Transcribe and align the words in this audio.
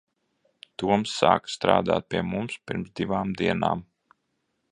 Toms 0.83 1.11
sāka 1.17 1.51
strādāt 1.57 2.09
pie 2.15 2.23
mums 2.31 2.57
pirms 2.71 2.91
divām 3.01 3.37
dienām. 3.43 3.85